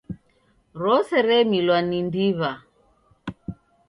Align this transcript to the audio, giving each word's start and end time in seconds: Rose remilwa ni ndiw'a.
Rose 0.81 1.15
remilwa 1.27 1.79
ni 1.87 1.99
ndiw'a. 2.07 2.51